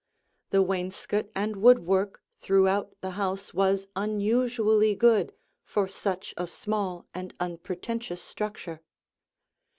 [0.49, 5.31] The wainscot and woodwork throughout the house was unusually good
[5.63, 8.81] for such a small and unpretentious structure.